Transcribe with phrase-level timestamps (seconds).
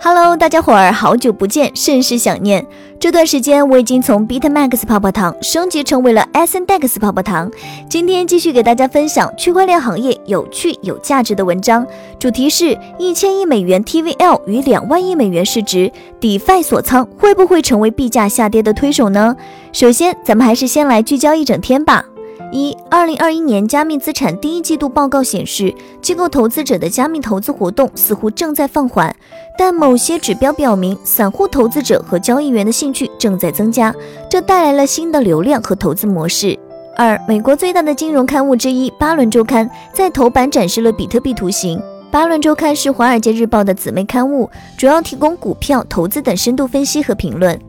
[0.00, 2.64] Hello，大家伙儿，好久不见，甚是想念。
[3.00, 7.50] 这段时间我已经从 BitMax 泡泡糖升级成为了 SNDEX 泡泡糖。
[7.90, 11.84] 今天继续给大家分享区块链行业有趣有价值的文章，
[12.16, 15.90] 主题是一千亿美元 TVL 与两万亿美元市值
[16.20, 19.34] ，DeFi 锁仓会不会成为币价下跌的推手呢？
[19.72, 22.04] 首先，咱们还是先来聚焦一整天吧。
[22.50, 29.14] 一，二零二一年加密资产第一季度报告显示，机构投资者的加密投资活动似乎正在放缓，
[29.56, 33.94] 但某些指标表明，散户投资者和交易员的兴趣正在增加，
[34.30, 36.58] 这带来了新的流量和投资模式。
[36.96, 41.78] 二，美国最大的金融刊物之一《巴伦周刊》在头版展示了比特币图形。
[42.10, 47.60] 《巴伦周刊》是《华尔街日报》的姊妹刊物，主要提供股票投资等深度分析和评论。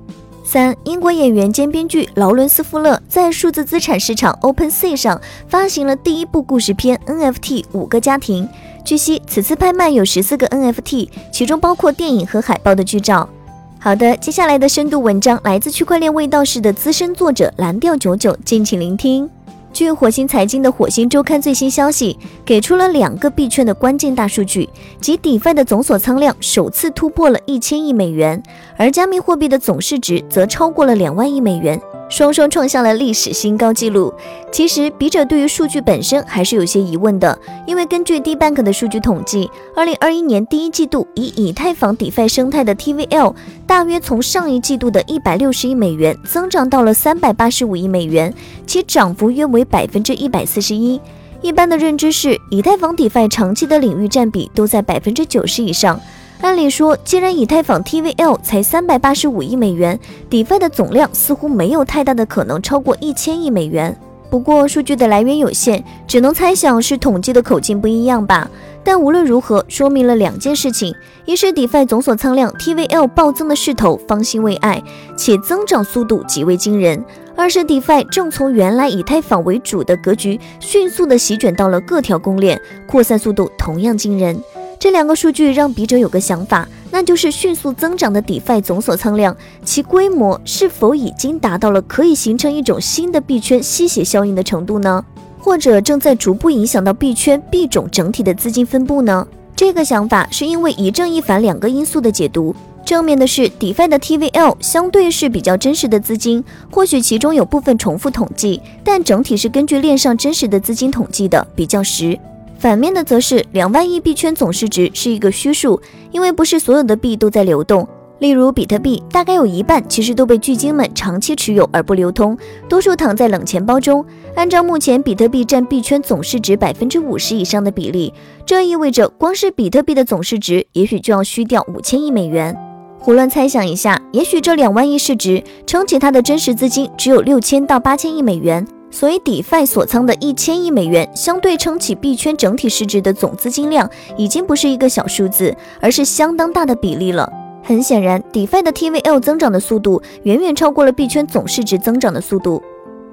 [0.51, 8.43] 三，英国演员兼编剧劳伦斯·富勒在数字资产市场 OpenSea 上发行了第一部故事片 NFT《五个家庭》。
[8.83, 13.29] 据悉，此次拍卖有十四个 NFT，其中包括电影和海报的剧照。
[13.77, 19.29] 好的，接下来的深度文章来自区块链味道室的资深作者蓝调九九，敬请聆听。
[19.71, 24.67] 据火星财经的火星周刊最新消息，给出了两个币圈的关键大数据，
[24.99, 28.41] 即 DeFi 的总锁仓量首次突破了一千亿美元，
[28.77, 31.79] 而加密货币的总市值则超过了两万亿美元。
[32.09, 34.13] 双双创下了历史新高纪录。
[34.51, 43.35] 其实，笔者对于数据本身还是有些疑问的，因为根据 DBank 的数据统计，二零二一年第一季度以以太坊 DeFi 生态的 TVL
[43.67, 48.33] 大约从上一季度的一百六十亿美元增长到了三百八十五亿美元，
[48.65, 50.99] 其涨幅约为百分之一百四十一。
[51.41, 55.97] 一般的认知是，以太坊 DeFi 长期的领域占比都在百分之九十以上。
[56.41, 63.95] 按理说，既然以太坊 TVL 才三百八十五亿美元，DeFi 的总量似乎没有太大的可能超过一千亿美元。
[64.29, 68.49] 不过，数据的来源有限，只能猜想是统计的口径不一样吧。
[68.85, 74.81] 但无论如何，说明了两件事情：一是 DeFi 总锁仓量 TVL 暴增的势头方兴未艾，
[75.17, 76.97] 且增长速度极为惊人；
[77.35, 84.41] 二是 DeFi 正从原来以太坊为主的格局，迅速的席卷到了各条公链，扩散速度同样惊人。
[84.79, 89.35] 这两个数据让笔者有个想法，那就是迅速增长的 DeFi 总锁仓量，
[89.65, 95.03] 其规模是否已经达到了可以形成一种新的币圈吸血效应的程度呢？
[95.37, 99.27] 或者正在逐步影响到币圈币种整体的资金分布呢？
[99.53, 102.55] 这个想法是因为一正一反两个因素的解读。
[102.85, 106.41] 正面的是 DeFi 的 TVL 相对是比较真实的资金，
[106.71, 112.17] 或许其中有部分重复统计，但整体是根据链上真实的资金统计的，比较实。
[112.59, 115.81] 反面的则是两万亿币圈总市值是一个虚数，
[116.11, 117.87] 因为不是所有的币都在流动。
[118.19, 122.37] 例如比特币，大概有一半其实都被巨鲸们长期持有而不流通，
[122.67, 124.05] 多数躺在冷钱包中。
[124.35, 128.13] 按照目前比特币占币圈总市值百分之五十以上的比例，
[128.45, 132.53] 这意味着光是比特币的总市值也许就要虚掉五千亿美元。
[132.99, 138.67] 胡乱猜想一下，也许这两万亿市值撑起它的真实资金只有六千到八千亿美元。
[138.91, 147.31] 所以，DeFi 所仓的一千亿美元，相对撑起币圈整体市值的总资金量，已经不是一个小数字，而是相当大的比例了。
[147.63, 152.61] 很显然，DeFi 的 TVL 增长的速度远远超过了币圈总市值增长的速度。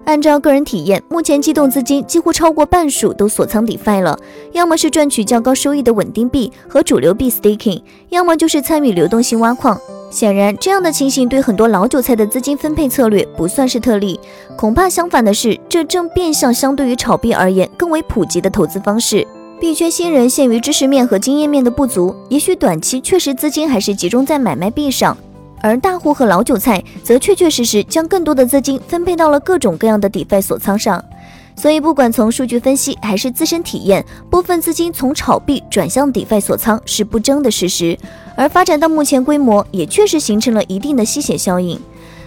[0.06, 4.16] 按照个人体验，目前机动资金几乎超过半数都锁仓 DeFi 了，
[4.52, 9.78] 要么是赚取较高收益的稳定币和主流币 Staking，要么就是参与流动性挖矿。
[10.08, 14.18] 显然，这样的情形对很多老韭菜的资金分配策略不算是特例。
[14.56, 19.26] 恐怕相反的是，这正变相相对于炒币而言更为普及的投资方式。
[19.58, 25.16] 币圈新人限于知识面和经验面的不足，也许短期确实资金还是集中在买卖币上，
[25.60, 31.02] 而大户和老韭菜则确确实实将更多的资金分配到了各种各样的 DeFi 锁仓上。
[31.58, 37.98] 所以，不管从数据分析还是自身体验，部分资金从炒币转向 DeFi 锁仓是不争的事实。
[38.36, 41.80] 而发展到目前规模，也确实形成了一定的吸血效应。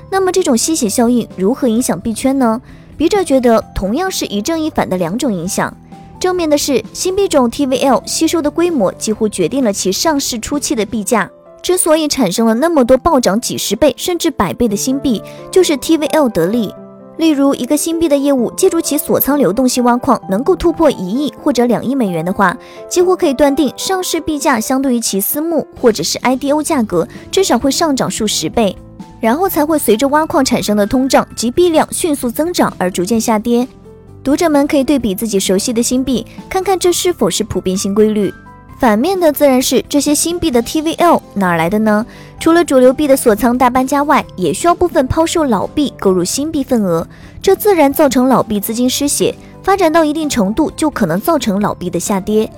[0.09, 2.59] 那么，这种吸血效应如何影响币圈呢？
[2.97, 5.71] 笔者觉得，同样是一正一反的两种影响。
[6.19, 11.29] 正面的是，新币种 TVL 吸收的规模几乎决定了其上市初期的币价。
[11.61, 16.73] 之所以产生了那么多暴涨几十倍甚至百倍的新币，就是 TVL 得利。
[17.17, 22.57] 例如，一个新币的业务，借助其锁仓流动性挖矿，能够突破一亿或者两亿美元的话，
[22.87, 28.77] 几乎可以断定上市币价相对于其私募或者是 IDO 价格，至少会上涨数十倍，
[29.19, 33.67] 然后才会随着挖矿产生的通胀及币量迅速增长而逐渐下跌。
[34.23, 38.33] 读者们可以对比自己熟悉的新币，看看这是否是普遍性规律。
[38.79, 42.05] 反面的自然是这些新币的 TVL 哪来的呢？
[42.39, 47.05] 除了主流币的锁仓大搬家外，也需要部分抛售老币购入新币份额，
[47.41, 52.49] 这自然造成老币资金失血，发展到一定程度就可能造成老币的下跌。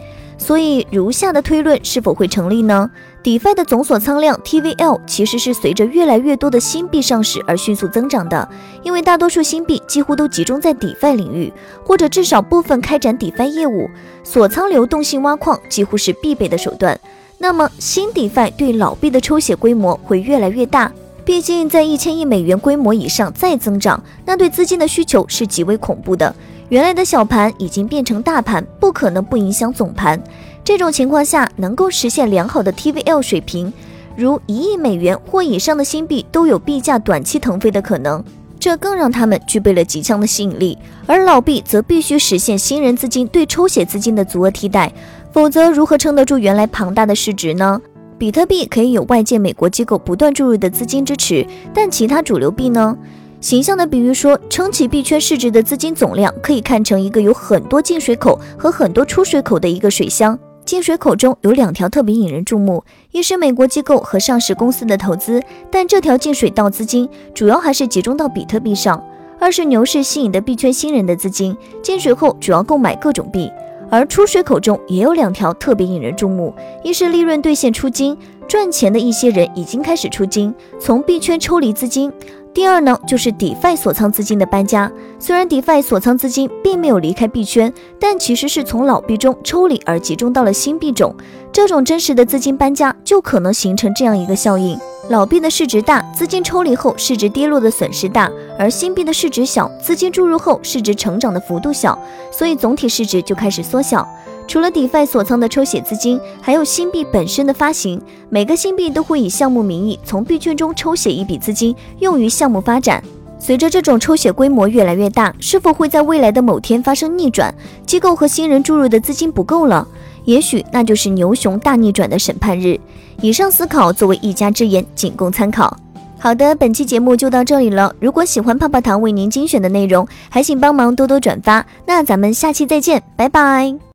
[0.41, 2.89] 所以，如下的推论是否会成立呢
[3.23, 8.49] ？DeFi 的总锁仓量 TVL 其实是随着越来越多的新币上市而迅速增长的，
[8.81, 11.53] 因为大多数新币几乎都集中在 DeFi 领域，
[11.85, 13.87] 或者至少部分开展 DeFi 业务，
[14.23, 16.99] 锁仓流动性挖矿几乎是必备的手段。
[17.37, 20.91] 那么，新 DeFi 对老币的抽血规模会越来越大，
[21.23, 26.35] 毕竟在一千亿美元规模以上再增长，那对资金的需求是极为恐怖的。
[26.71, 30.17] 原来的小盘已经变成大盘，不可能不影响总盘。
[30.63, 33.73] 这种情况下，能够实现良好的 TVL 水平，
[34.15, 38.23] 如一亿美元或以上的新币都有币价短期腾飞的可能，
[38.57, 40.77] 这更让他们具备了极强的吸引力。
[41.05, 44.93] 而老币则必须实现新人资金对抽血资金的足额替代，
[45.33, 47.81] 否则如何撑得住原来庞大的市值呢？
[48.17, 52.97] 比特币可以有外界美国机构不断注入的资金支持，但其他主流币呢？
[53.41, 60.37] 形象的比喻说，撑起币圈市值的资金总量，可以看成一个有很多进水口和很多出水口的一个水箱。
[60.63, 65.41] 进水口中有两条特别引人注目，一是美国机构和上市公司的投资，
[65.71, 69.01] 但这条进水道资金主要还是集中到比特币上；
[69.39, 73.51] 二是牛市吸引的币圈新人的资金，进水后主要购买各种币。
[73.89, 76.53] 而出水口中也有两条特别引人注目，
[76.83, 78.15] 一是利润兑现出金，
[78.47, 82.13] 赚钱的一些人已经开始出金，从币圈抽离资金。
[82.53, 84.91] 第二呢，就是 DeFi 锁仓资金的搬家。
[85.17, 91.15] 虽然 DeFi 锁仓资金并没有离开币圈，但其实是从老币中抽离而集中到了新币种。
[91.53, 94.77] 这种真实的资金搬家，就可能形成这样一个效应：
[95.09, 101.97] 老币的市值大，资金抽离后市值跌落的损失大；而新币的市值小，资金注入后市值成长的幅度小，
[102.31, 104.05] 所以总体市值就开始缩小。
[104.51, 108.01] 除了 DeFi 锁仓的抽血资金，还有新币本身的发行。
[108.29, 113.01] 每个新币都会以项目名义从币圈中抽血一笔资金，用于项目发展。
[113.39, 117.55] 随着这种抽血规模越来越大，是否会在未来的某天发生逆转？
[117.85, 119.87] 机构和新人注入的资金不够了，
[120.25, 122.77] 也许那就是牛熊大逆转的审判日。
[123.21, 125.77] 以上思考作为一家之言，仅供参考。
[126.19, 127.95] 好的，本期节目就到这里了。
[128.01, 131.65] 如果喜欢泡泡糖为您精选的内容，还请帮忙多多转发。
[131.85, 133.81] 那咱们下期再见，拜拜。